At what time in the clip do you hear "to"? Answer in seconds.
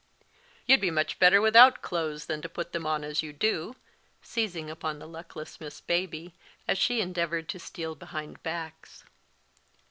2.41-2.49, 7.49-7.59